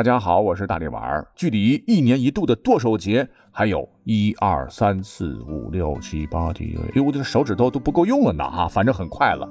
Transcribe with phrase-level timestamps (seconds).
[0.00, 1.28] 大家好，我是大力丸儿。
[1.36, 9.46] 距离一年一度的剁手节还有一二三四五六七八九，哎，我的手指头都不够用了呢哈，反正很快了。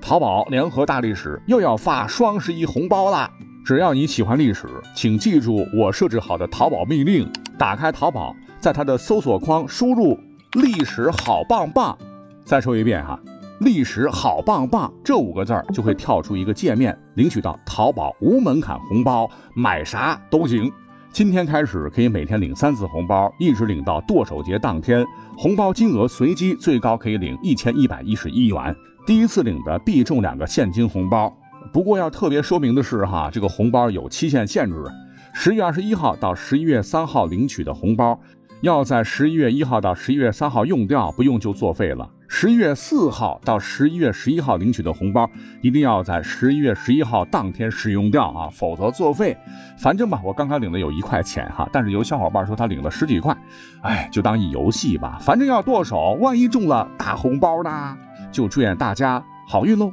[0.00, 3.30] 淘宝联合大历史又要发双十一红包啦！
[3.62, 10.18] 只要你喜欢历史，请记住我设置好的淘宝命令：打开淘宝，在它的搜索框输入
[10.56, 11.94] “历史好棒棒”。
[12.42, 13.20] 再说一遍哈。
[13.60, 20.70] 历史好棒棒这五个字儿就会跳出一个界面，领取到淘宝无门槛红包，买啥都行。
[21.12, 25.06] 今天开始可以每天领三次红包，一直领到剁手节当天，
[25.36, 28.74] 红包金额随机，最高可以领一千一百一十一元。
[29.06, 31.32] 第一次领的必中两个现金红包。
[31.72, 34.84] 不过要特别说明的是哈，这个红包有期限限制，
[35.32, 38.18] 十月二十一号到十一月三号领取的红包，
[38.62, 42.10] 要在十一月一号到十一月三号用掉，不用就作废了。
[42.36, 45.30] 十一月四号到十一月十一号领取的红包，
[45.60, 49.36] 一定要在十一月十一号当天使用掉啊，否则作废。
[49.78, 53.36] 反正吧，我刚刚领的有一块钱哈，但是有小伙伴说他领了十几块，
[53.82, 55.16] 哎，就当一游戏吧。
[55.22, 57.96] 反正要剁手，万一中了大红包呢？
[58.32, 59.92] 就祝愿大家好运喽！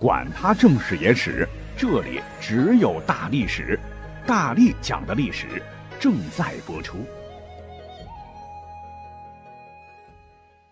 [0.00, 3.78] 管他正史野史，这里只有大历史，
[4.26, 5.62] 大力讲的历史
[6.00, 6.96] 正在播出。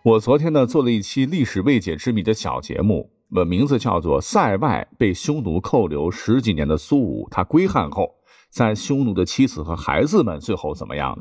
[0.01, 8.09] 我昨天呢做了一期历史未解之谜的小节目，我名字叫做《塞外被匈奴扣留十几年的苏武》，他归汉后，
[8.49, 11.17] 在匈奴的妻子和孩子们最后怎么样？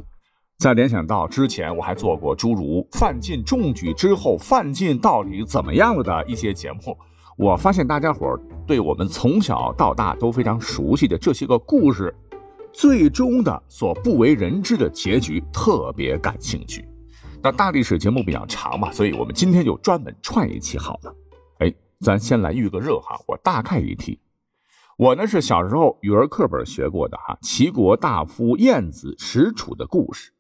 [0.58, 6.96] 再联想到之前我还做过诸如范进中举之后，范进到底怎么样了的一些节目，
[7.36, 12.14] 我发现大家伙对我们从小到大都非常熟悉的这些个故事，
[12.72, 16.88] 最终的所不为人知的结局特别感兴趣。
[17.40, 21.14] 那大历史节目比较长嘛，所以我们今天就专门串一期好了。
[21.60, 24.18] 哎，咱先来预个热哈，我大概一提。
[24.96, 30.32] 我呢是小时候语文课本学过的哈，齐国大夫晏子使楚的故事。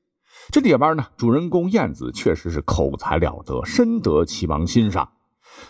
[0.50, 5.08] 这里边呢，主人公晏子确实是口才了得，深得齐王欣赏。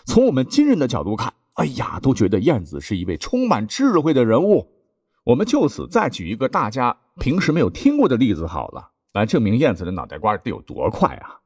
[0.05, 4.67] 从我们今人的角度看，哎呀，都觉得晏子是一位充满智慧的人物。
[5.25, 8.93] 我们就此再举一个大家平时没有听过的例子好了。
[9.13, 11.39] 来证明燕子的脑袋瓜得有多快啊！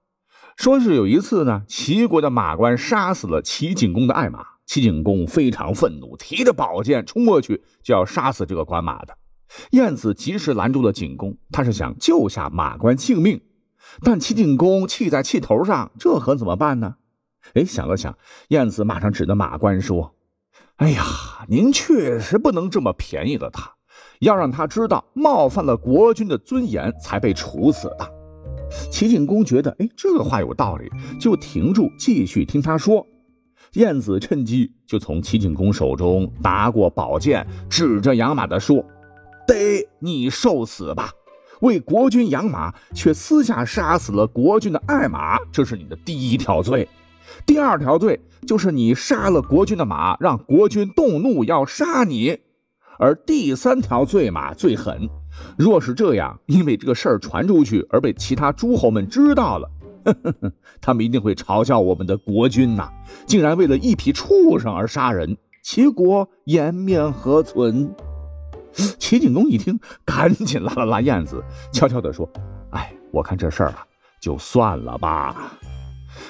[0.56, 9.18] 说是有一次呢，齐国的马官杀死了齐景公的爱马，齐景公非常愤怒，提着宝剑冲过去就要杀死这个管马的。
[9.72, 13.42] 燕子及时拦住了景公，他是想救下马官性命，
[14.02, 16.96] 但齐景公气在气头上，这可怎么办呢？
[17.54, 18.18] 哎，想了想，
[18.50, 20.16] 燕子马上指着马官说
[20.78, 21.04] ：“哎呀，
[21.48, 23.74] 您确实不能这么便宜了他。”
[24.20, 28.10] 要让他知道冒犯了国君的尊严才被处死的。
[28.90, 33.06] 齐景公觉得，哎，这话有道理，就停住，继续听他说。
[33.74, 38.84] 晏子趁机就从齐景公手中拿过宝剑，指着养马的说
[39.48, 41.10] ：“得你受死吧！
[41.62, 46.88] 为国君养马，却私下杀死了国君的爱马，这是你的第一条罪。
[47.46, 52.38] 第二条罪就是你杀了国君的马，让国君动怒要杀你。”
[53.00, 55.10] 而第三条罪嘛最狠，
[55.58, 59.70] 若是这样，因为这个事儿传出去而被其他诸侯们知道了，
[60.80, 62.90] 他们一定会嘲笑我们的国君呐，
[63.26, 67.94] 竟然为了一匹畜生而杀人，齐国颜面何存？
[68.98, 72.28] 齐景公一听，赶紧拉了拉燕子，悄悄地说
[72.72, 73.86] ：“哎，我看这事儿啊，
[74.20, 75.60] 就算了吧。”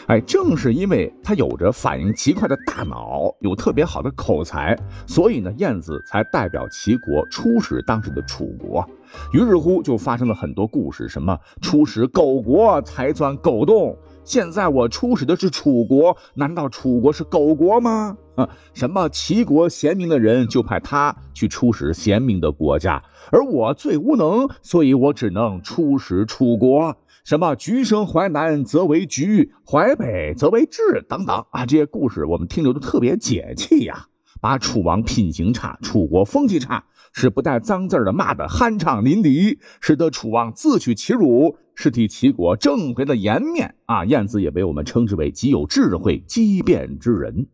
[0.07, 4.77] 哎，正是因为他有着反应极快的大脑，有特别好的口才，
[5.07, 8.85] 所以呢，晏子才代表齐国出使当时的楚国。
[9.31, 18.17] 于是乎，就发生了很多故事，什么出使狗国才钻狗洞，现在我出使的是楚国，难道楚国是狗国吗？
[18.35, 26.95] 啊，什么齐国贤明的人就派他去出使贤明的国家，而我最无能，所以我只能出使楚国。
[27.23, 34.07] 什么橘生淮南则为橘，淮北则为枳等等啊，这些故事我们听着都特别解气呀。
[34.41, 36.83] 把楚王品行差、楚国风气差，
[37.13, 44.03] 是不带脏字的骂得酣畅淋漓，使得楚王自取其辱，是替齐国挣回了颜面啊。
[44.03, 47.47] 晏子也被我们称之为极有智慧、机变之人。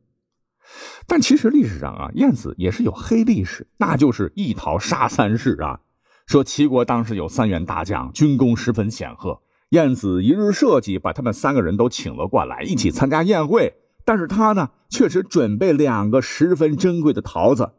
[1.05, 5.81] 但其实历史上啊，晏子也是有黑历史，那就是一逃杀三世啊。
[6.25, 9.39] 说齐国当时有三员大将，军功十分显赫。
[9.69, 13.73] 晏子一日设计，把他们三个人都请了过来，一起参加宴会。
[14.03, 17.71] 但是他呢，确实准备两个十分珍贵的桃子。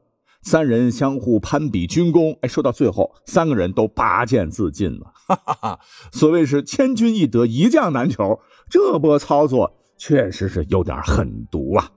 [0.42, 5.12] 三人相互攀比军功，哎，说到最后，三个人都拔剑自尽了。
[5.26, 5.80] 哈哈哈！
[6.12, 8.40] 所谓是千军易得，一将难求，
[8.70, 11.90] 这波操作确实是有点狠毒啊。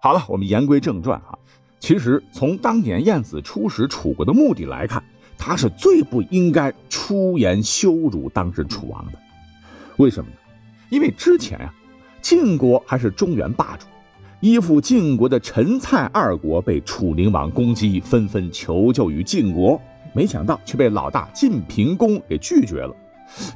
[0.00, 1.38] 好了，我们言归正传啊。
[1.78, 5.04] 其实从当年晏子出使楚国的目的来看，
[5.36, 9.18] 他是最不应该出言羞辱当时楚王的。
[9.96, 10.36] 为什么呢？
[10.90, 11.72] 因为之前啊，
[12.20, 13.86] 晋国还是中原霸主，
[14.40, 19.80] 依附晋国的陈蔡二国被楚灵王攻击，纷纷求救于晋国，
[20.12, 22.94] 没想到却被老大晋平公给拒绝了。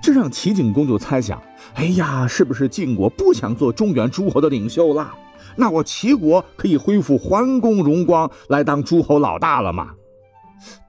[0.03, 1.41] 这让齐景公就猜想：
[1.75, 5.15] 哎呀，是不是晋国不想做中原诸侯的领袖了？
[5.57, 9.91] 那我齐国可以恢复桓公荣光，来当诸侯老大了吗？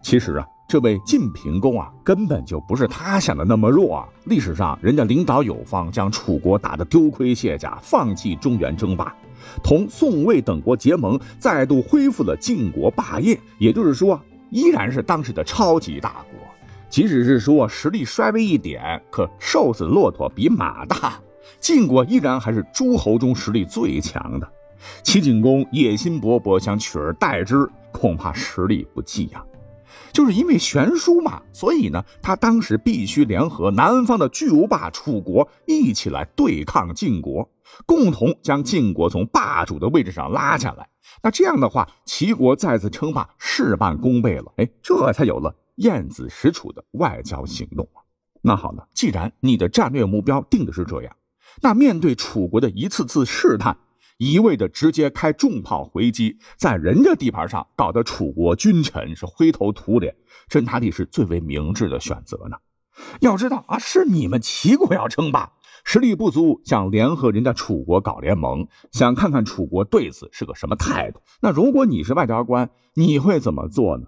[0.02, 4.08] 其实啊，这位晋平公啊，根本就不是他想的那么弱啊。
[4.26, 9.12] 历史上，人家领导有方，将楚国打得丢盔卸甲，放弃中原争霸，
[9.64, 13.36] 同宋魏等国结盟，再度恢复了晋国霸业。
[13.58, 14.22] 也就是说，
[14.52, 16.40] 依然是当时的超级大国。
[16.88, 21.20] 即使是说实力衰微一点，可瘦死骆驼比马大，
[21.60, 24.48] 晋国依然还是诸侯中实力最强的。
[25.02, 29.44] 齐景公野心勃勃，想取而代之，恐怕实力不济呀。
[30.12, 37.50] 就是因为悬殊嘛，所以呢，他当时必须联合南方的巨无霸楚国一起来对抗晋国，
[37.86, 40.90] 共同将晋国从霸主的位置上拉下来。
[41.22, 44.52] 那这样的话，齐国再次称霸，事半功倍了。
[44.58, 45.56] 哎，这才有了。
[45.76, 48.04] 晏子使楚的外交行动啊，
[48.42, 51.16] 那好了，既然你的战略目标定的是这样，
[51.62, 53.78] 那面对楚国的一次次试探，
[54.20, 60.14] 一味的直接开重炮回击，在人家地盘上搞得楚国君臣是灰头土脸，
[60.50, 62.58] 这哪里是最为明智的选择呢？
[63.22, 65.54] 要知道啊，是你们齐国要称霸，
[65.86, 71.22] 实力不足，想联合人家楚国搞联盟，想看看楚国对此是个什么态度。
[71.42, 74.06] 那如果你是外交官，你会怎么做呢？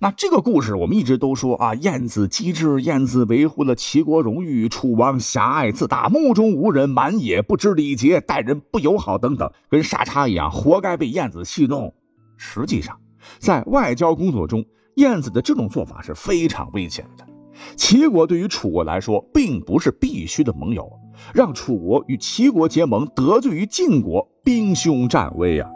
[0.00, 11.92] 那这个故事，我们一直都说啊，晏子机智，晏子维护了齐国荣誉，楚王狭隘自大，目中无人，满也不知礼节，待人不友好等等，跟傻叉一样，活该被晏子戏弄。
[12.36, 12.96] 实际上，
[13.40, 14.64] 在外交工作中，
[14.94, 17.26] 晏子的这种做法是非常危险的。
[17.74, 20.88] 齐国对于楚国来说，并不是必须的盟友，
[21.34, 25.68] 让楚国与齐国结盟，得罪于晋国，兵凶战危啊。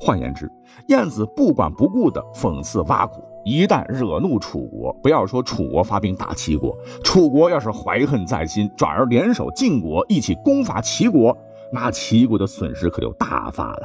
[0.00, 0.50] 换言之，
[0.88, 3.22] 晏子不管不顾的讽刺挖苦。
[3.44, 11.36] 一旦惹怒楚国，不要说楚国发兵打齐国，楚国要是怀恨在心，转而联手晋国一起攻伐齐国，
[11.72, 13.82] 那齐国的损失可就大发了。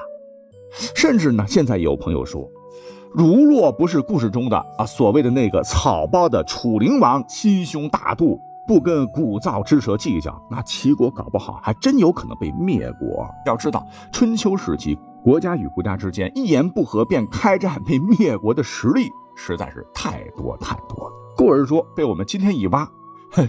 [0.95, 2.47] 甚至呢，现在有朋友说，
[3.13, 13.27] 如若不是故事中的啊所谓的那个草包的楚灵王心胸大度，不跟鼓噪之蛇计较，那齐国搞不好还真有可能被灭国。
[13.45, 19.09] 要知道，春秋时期国家与国家之间一言不合便开战被灭国的实力。
[19.39, 21.13] 实在是太多太多了。
[21.37, 22.85] 故而说，被我们今天一挖，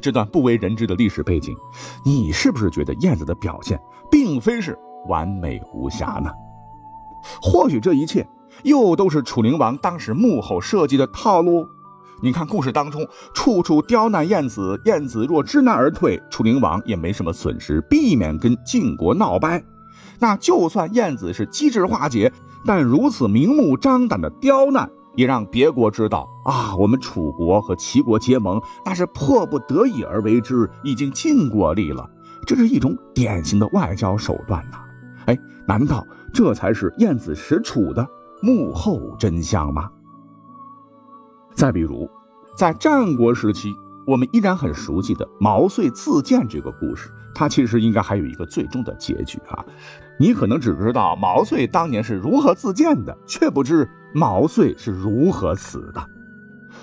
[0.00, 1.56] 这段不为人知的历史背景，
[2.04, 4.78] 你是不是觉得燕子的表现并非是
[5.08, 6.30] 完美无瑕呢？
[7.42, 8.26] 或许这一切
[8.62, 11.66] 又都是楚灵王当时幕后设计的套路。
[12.22, 13.04] 你看故事当中，
[13.34, 19.62] 处处刁难燕子，燕子若知难而退，楚灵王也没什么损失，避免跟晋国闹掰。
[20.20, 22.30] 那就算燕子是机智化解，
[22.64, 24.88] 但如此明目张胆的刁难。
[25.16, 32.08] 也让别国知道啊，我们楚国和齐国结盟，那是迫不得已而为之，已经尽过力了。
[32.46, 34.78] 这是一种典型的外交手段呐！
[35.26, 38.06] 哎，难道这才是晏子使楚的
[38.42, 39.90] 幕后真相吗？
[41.54, 42.08] 再比如，
[42.56, 43.74] 在战国时期，
[44.06, 49.64] 我们依然很熟悉的毛遂自荐这个故事，它其实应该还有一个最终的结局啊。
[50.18, 56.04] 你可能只知道毛遂当年是如何自荐的，却不知毛遂是如何死的。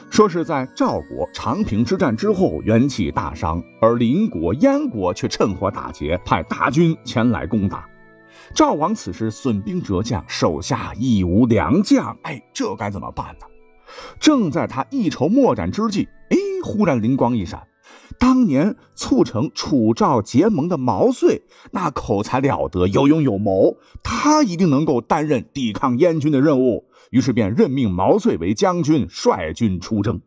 [0.09, 7.85] 说是在赵国长平之战之后元气大伤，而邻国燕国却趁火打劫，派大军前来攻打。
[8.53, 13.45] 赵王此时损兵折将，手下亦无良将，哎，这该怎么办呢？
[14.19, 17.61] 正在他一筹莫展之际，哎，忽然灵光一闪。
[18.19, 26.85] 当年促成楚赵结盟的毛遂，那口才了得，有勇有谋，他一定能够担任抵抗燕军的任务。
[27.11, 30.21] 于是便任命毛遂为将军，率军出征。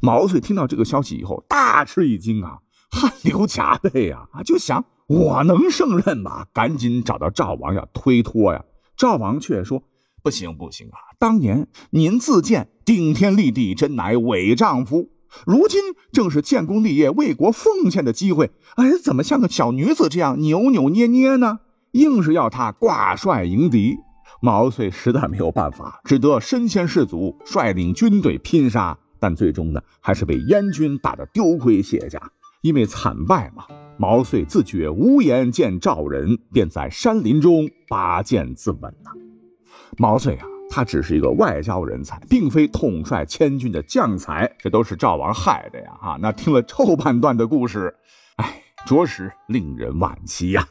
[0.00, 2.58] 毛遂听到这个消息以后，大吃一惊啊，
[2.90, 6.46] 汗流浃背啊，就想我能胜任吗？
[6.52, 8.64] 赶紧找到赵王要推脱呀。
[8.96, 9.82] 赵王却说
[10.22, 15.10] ：“不行不行啊，当年您自荐顶天立地，真乃伪丈夫。”
[15.46, 15.80] 如今
[16.12, 21.60] 正是建功立业、为国奉献的机会，哎，怎么像个小女子这样扭扭捏捏呢？
[21.92, 23.96] 硬是要他挂帅迎敌，
[24.40, 28.96] 毛遂实在没有办法，只得身先士卒，率领军队拼杀。
[29.20, 32.20] 但最终呢，还是被燕军打得丢盔卸甲。
[32.62, 33.64] 因为惨败嘛，
[33.98, 39.12] 毛遂自觉无颜见赵人，便在山林中拔剑自刎了。
[39.98, 40.51] 毛遂啊。
[40.74, 45.90] 他只是一个外交人才，并非统帅千军的将才，这都是赵王害的呀！
[46.00, 47.94] 哈，那听了后半段的故事，
[48.36, 50.66] 哎，着实令人惋惜呀。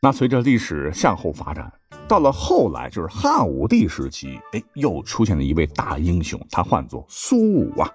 [0.00, 1.70] 那随着历史向后发展，
[2.08, 7.86] 到了后来就是汉武帝时期，哎，又出现了一位大英雄，他唤作苏武啊。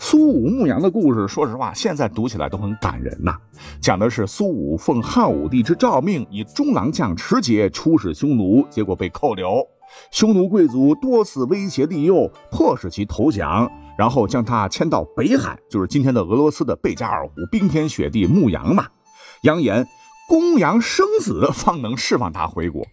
[0.00, 3.36] 苏武牧羊的故事，说实话，现在读起来都很感人呐。
[3.80, 9.64] 讲的是苏武奉汉武帝之诏命，以中郎将持节出使匈奴，结果被扣留。
[10.10, 18.86] 匈奴贵族多次威胁利诱，迫使其投降，然后将他迁到北海，就是今天的俄罗斯的贝加尔湖，冰天雪地牧羊嘛，
[19.42, 19.86] 扬言
[20.28, 22.86] 公羊生子方能释放他回国。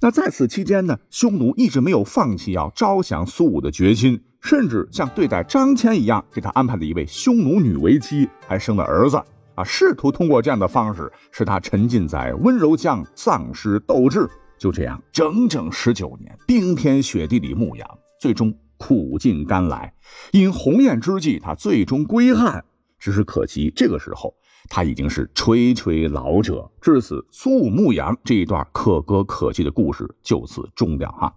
[0.00, 4.22] 那在此期间呢，匈奴一直没有放弃要招降苏武的决心。
[4.40, 9.20] 甚至像对待张骞一样，给他安排了一位匈奴女为妻，还生了儿子
[9.56, 9.64] 啊！
[9.64, 14.30] 试图通过这样的方式使他沉浸在温柔乡，丧失斗志。
[14.58, 19.94] 就这样，整整十九年，冰天雪地里牧羊，最终苦尽甘来。
[20.32, 22.64] 因鸿雁之际，他最终归汉。
[22.98, 24.34] 只是可惜，这个时候
[24.68, 26.68] 他已经是垂垂老者。
[26.80, 31.32] 至此，苏武牧羊这一段可歌可泣的故事就此终了哈。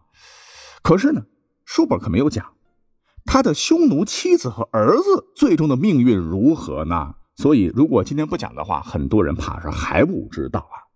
[0.81, 1.21] 可是呢，
[1.63, 2.45] 书本可没有讲。
[3.23, 5.03] 他的匈奴妻子和儿子
[5.35, 7.13] 最终的命运如何呢？
[7.35, 10.89] 所以，如果今天不讲的话，很多人怕是还不知道啊。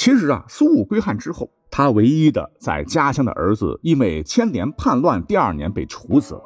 [0.00, 6.42] 其实啊，苏武归汉之后，他唯一的在家乡的儿子因为牵连叛乱，第二年被处死了。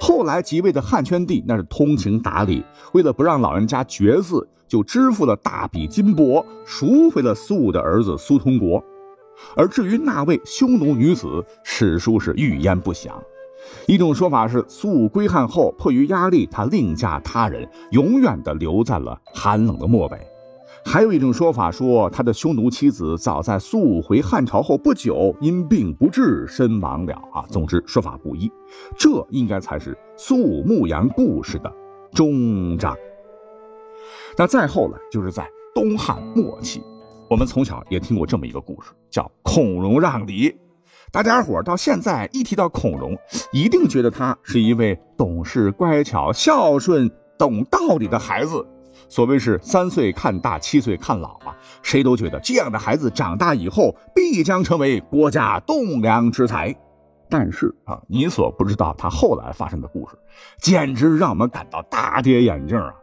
[0.00, 2.64] 后来即位的汉宣帝那是通情达理，
[2.94, 8.82] 为了不让老人家绝嗣，就支付了大笔金帛，赎回了苏武的儿子苏通国。
[9.54, 13.22] 而至于那位匈奴女子，史书是预言不详。
[13.86, 20.18] 一种说法是，苏武归汉后，迫于压力，他另嫁他人，永远的留在了寒冷的漠北。
[20.84, 27.12] 还有一种说法说，他的匈奴妻子早在苏武回汉朝后不久，因病不治身亡了。
[27.32, 28.50] 啊，总之说法不一。
[28.96, 31.70] 这应该才是苏武牧羊故事的
[32.12, 32.96] 终章。
[34.36, 36.82] 那再后来，就是在东汉末期，
[37.28, 40.54] 我们从小也听过这么一个故事，叫孔融让梨。
[41.10, 43.16] 大家伙到现在一提到孔融，
[43.52, 48.64] 一定觉得他是一位懂事、乖巧、孝顺、懂道理的孩子。
[49.08, 56.74] 所谓是三岁看大，七岁看老啊，谁都觉得这样的孩子长大以后必将成为国家栋梁之才。
[57.30, 60.16] 但是啊，你所不知道他后来发生的故事，
[60.60, 62.94] 简直让我们感到大跌眼镜啊！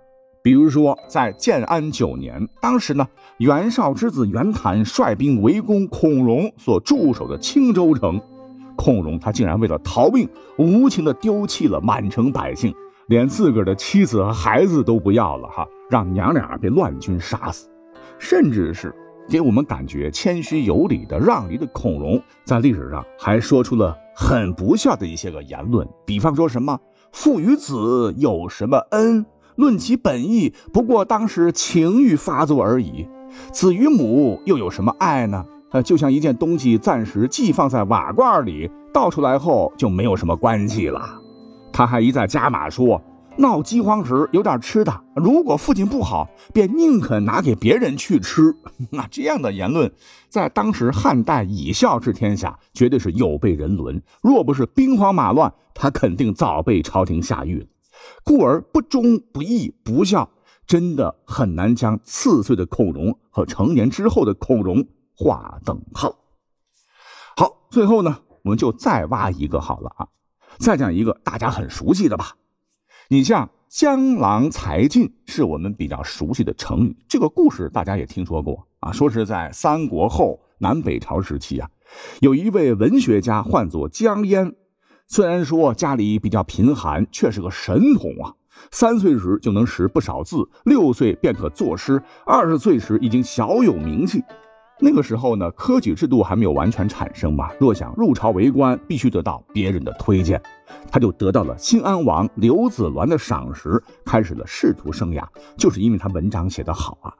[0.41, 3.07] 比如说，在建安九年，当时呢，
[3.37, 8.21] 袁绍之子袁谭率兵围攻孔融所驻守的青州城，
[8.75, 12.73] 孔融他竟然为了逃命，无情的丢弃了满城百姓，
[13.07, 17.69] 连自个儿的妻子和孩子都不要了哈，让娘俩被乱军杀死，
[18.17, 18.93] 甚至是
[19.29, 26.79] 给我们感觉谦虚有礼的让梨的孔融，在历史上还说出了很不孝的一些个言论，比方说什么
[27.11, 29.25] 父与子有什么恩？
[29.55, 33.07] 论其本意，不过当时情欲发作而已。
[33.51, 35.45] 子与母又有什么爱呢？
[35.71, 41.21] 呃，就像一件东西暂时寄放在瓦罐里，倒出来后就没有什么关系了。
[41.75, 43.01] 他还一再加码说，
[43.37, 48.55] 闹饥荒时有点吃的，如果父亲不好，便宁肯拿给别人去吃。
[48.91, 49.91] 那这样的言论，
[50.29, 54.01] 在当时汉代以孝治天下，绝对是有悖人伦。
[54.21, 57.67] 若不是兵荒马乱，他肯定早被朝廷下狱了。
[58.23, 60.29] 故而不忠不义不孝，
[60.65, 66.15] 真的很难将四岁的孔融和成年之后的孔融划等号。
[67.35, 70.07] 好，最后呢，我们就再挖一个好了啊，
[70.59, 72.35] 再讲一个大家很熟悉的吧。
[73.09, 76.97] 你像江郎才尽，是我们比较熟悉的成语。
[77.07, 81.69] 这个故事大家也听说过啊，说是在三国后南北朝时期啊，
[82.21, 84.55] 有一位文学家唤作江淹。
[85.07, 88.33] 虽然说家里比较贫寒，却是个神童啊！
[88.71, 94.23] 三岁时就能识不少字，六岁便可作诗，二十岁时已经小有名气。
[94.79, 97.49] 那个时候呢，科举制度还没有完全产生嘛。
[97.59, 100.41] 若想入朝为官，必须得到别人的推荐。
[100.91, 105.23] 他就得到了新安王刘子鸾的赏识，开始了仕途生涯。
[105.57, 107.13] 就是因为他文章写得好啊，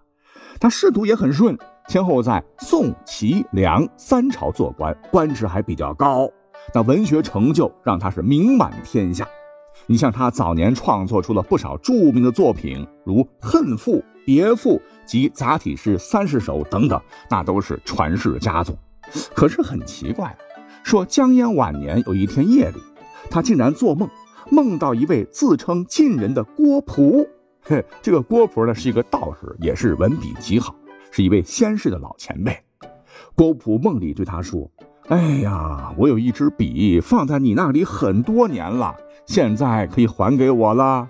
[0.59, 1.57] 他仕途也很顺，
[1.87, 6.29] 先后在宋、齐、梁三朝做官，官职还比较高。
[6.73, 9.25] 那文学成就让他是名满天下。
[9.87, 18.75] 你像他早年创作出了不少著名的作品，如《恨赋》《别赋》及杂体诗三十首等等，那都是传世佳作。
[19.35, 20.35] 可是很奇怪，
[20.83, 22.79] 说江淹晚年有一天夜里，
[23.29, 24.09] 他竟然做梦，
[24.49, 27.27] 梦到一位自称晋人的郭璞。
[27.61, 30.75] 嘿，这个郭璞呢是一个道士，也是文笔极好，
[31.11, 32.57] 是一位仙士的老前辈。
[33.35, 34.71] 郭璞梦里对他说。
[35.09, 38.95] 哎呀，我有一支笔放在你那里很多年了，
[39.27, 41.07] 现在可以还给我了。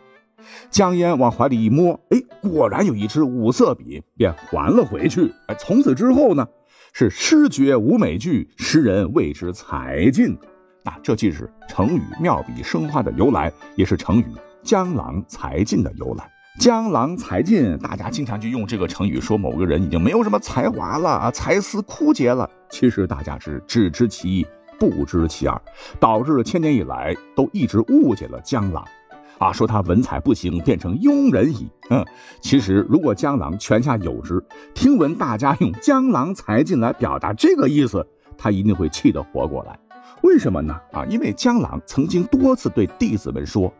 [0.69, 5.33] 江烟往怀里一摸，哎，果然有一支五色笔，便还了回去。
[5.47, 6.45] 哎，从此之后呢，
[6.91, 10.37] 是诗绝无美句，诗人为之才尽。
[10.83, 14.25] 那这既是成语妙笔生花的由来，也是成语
[14.61, 16.29] 江郎才尽的由来。
[16.57, 22.49] 江郎才尽，大家经常就用这个成语说某个人已经没有什么才华了啊，才思枯竭了。
[22.69, 24.47] 其实大家是只知其一，
[24.79, 25.61] 不知其二，
[25.99, 28.83] 导致千年以来都一直误解了江郎，
[29.37, 31.69] 啊，说他文采不行，变成庸人矣。
[31.89, 32.03] 嗯，
[32.41, 34.41] 其实如果江郎泉下有知，
[34.73, 38.05] 听闻大家用江郎才尽来表达这个意思，
[38.37, 39.77] 他一定会气得活过来。
[40.23, 40.73] 为什么呢？
[40.93, 43.71] 啊，因为江郎曾经多次对弟子们说。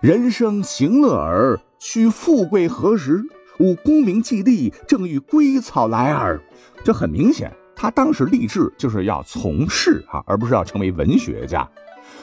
[0.00, 3.22] 人生行乐耳，须富贵何时？
[3.58, 6.40] 吾功名既立，正欲归草来耳。
[6.82, 11.68] 这很明显，他当时立志就是要从事啊，而不是要成为文学家。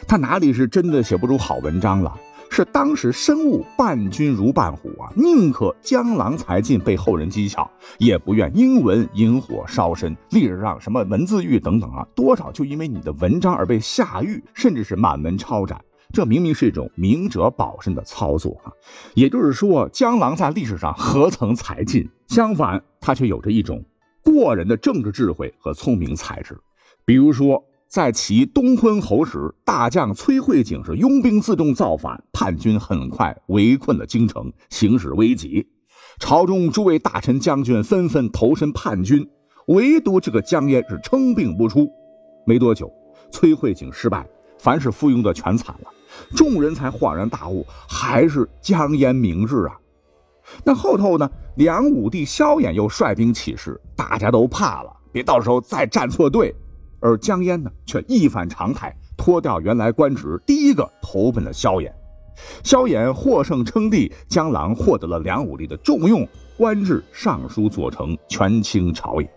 [0.07, 2.11] 他哪里是真的写不出好文章了？
[2.49, 10.15] 是当时深悟伴君如伴虎啊，宁可江郎才尽被后人讥笑，也不愿英文引火烧身。
[10.31, 15.79] 历史上什么文字狱等等啊，多少就因为你的文章而被下狱，甚至是满门抄斩。
[16.13, 18.71] 这明明是一种明哲保身的操作啊！
[19.13, 22.09] 也就是说，江郎在历史上何曾才尽？
[22.27, 23.83] 相反，他却有着一种
[24.23, 26.57] 过人的政治智慧和聪明才智。
[27.05, 35.65] 比如说，在其东昏侯时，大将崔慧景是拥兵自重造反，叛军很快围困了京城，形势危急。
[36.19, 39.25] 朝中诸位大臣将军纷纷投身叛军，
[39.67, 41.87] 唯独这个江淹是称病不出。
[42.45, 42.91] 没多久，
[43.31, 45.91] 崔慧景失败，凡是附庸的全惨了。
[46.35, 49.77] 众人才恍然大悟，还是江淹明智啊！
[50.63, 51.29] 那后头呢？
[51.55, 56.53] 梁武帝萧衍又率兵起事，大家都怕了，别到时候再站错队。
[56.99, 61.91] 而江淹呢，却一反常态，脱掉原来官职，第一个投奔了萧衍。
[62.63, 69.27] 萧衍获胜称帝，江郎获得了梁武帝的重用，官至尚书左丞，权倾朝野。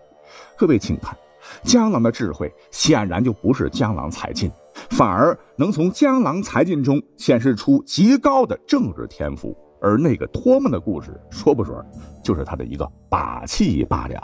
[0.58, 1.16] 各位请看，
[1.62, 4.50] 江郎的智慧显然就不是江郎才尽。
[4.88, 11.76] 反而能从江郎才尽中显示出极高的政治天赋，而那个托梦的故事，说不准
[12.24, 14.20] 就是他的一个把戏罢了。